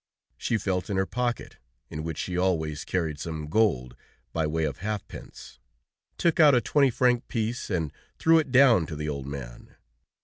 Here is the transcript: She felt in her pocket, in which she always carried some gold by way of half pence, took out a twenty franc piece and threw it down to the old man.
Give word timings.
She 0.35 0.57
felt 0.57 0.89
in 0.89 0.97
her 0.97 1.05
pocket, 1.05 1.57
in 1.91 2.03
which 2.03 2.17
she 2.17 2.35
always 2.35 2.85
carried 2.85 3.19
some 3.19 3.45
gold 3.45 3.95
by 4.33 4.47
way 4.47 4.63
of 4.63 4.79
half 4.79 5.07
pence, 5.07 5.59
took 6.17 6.39
out 6.39 6.55
a 6.55 6.59
twenty 6.61 6.89
franc 6.89 7.27
piece 7.27 7.69
and 7.69 7.93
threw 8.17 8.39
it 8.39 8.51
down 8.51 8.87
to 8.87 8.95
the 8.95 9.07
old 9.07 9.27
man. 9.27 9.75